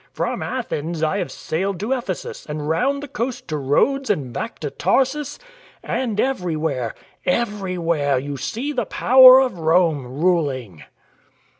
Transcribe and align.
From 0.13 0.41
Athens 0.41 1.03
I 1.03 1.19
have 1.19 1.31
sailed 1.31 1.79
to 1.81 1.91
Ephesus 1.91 2.47
and 2.47 2.67
round 2.67 3.03
the 3.03 3.07
coast 3.07 3.47
to 3.49 3.57
Rhodes 3.57 4.09
and 4.09 4.33
back 4.33 4.57
to 4.61 4.71
Tarsus. 4.71 5.37
And 5.83 6.19
everywhere— 6.19 6.95
everywhere 7.27 8.17
you 8.17 8.35
sec 8.35 8.77
the 8.77 8.87
power 8.87 9.39
of 9.39 9.59
Rome 9.59 10.07
ruling." 10.07 10.83